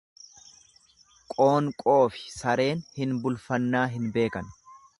Qoonqoofi 1.33 2.25
sareen 2.37 2.81
hin 3.01 3.13
bulfannaa 3.27 3.87
hin 3.97 4.09
beekan. 4.17 4.51